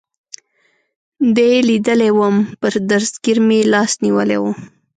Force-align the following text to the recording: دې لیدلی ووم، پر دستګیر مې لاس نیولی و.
دې 1.35 1.51
لیدلی 1.67 2.11
ووم، 2.13 2.35
پر 2.61 2.73
دستګیر 2.89 3.37
مې 3.47 3.59
لاس 3.73 3.91
نیولی 4.03 4.37
و. 4.39 4.43